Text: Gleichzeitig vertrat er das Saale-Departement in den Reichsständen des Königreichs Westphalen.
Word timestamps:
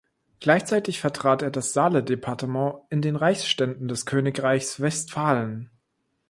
Gleichzeitig 0.39 0.99
vertrat 0.99 1.43
er 1.43 1.51
das 1.51 1.73
Saale-Departement 1.73 2.73
in 2.89 3.03
den 3.03 3.15
Reichsständen 3.15 3.87
des 3.87 4.07
Königreichs 4.07 4.79
Westphalen. 4.81 5.69